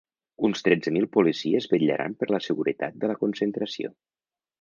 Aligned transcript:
Uns 0.47 0.61
tretze 0.67 0.93
mil 0.95 1.03
policies 1.17 1.67
vetllaran 1.73 2.15
per 2.21 2.29
la 2.31 2.39
seguretat 2.47 2.97
de 3.05 3.11
la 3.13 3.17
concentració. 3.21 3.93